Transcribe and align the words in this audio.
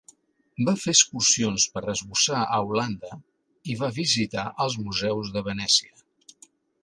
Va 0.67 0.73
fer 0.83 0.93
excursions 0.95 1.65
per 1.75 1.83
esbossar 1.93 2.39
a 2.45 2.57
Holanda 2.69 3.19
i 3.73 3.77
va 3.83 3.91
visitar 3.99 4.49
els 4.67 4.79
museus 4.87 5.33
de 5.39 5.45
Venècia. 5.51 6.01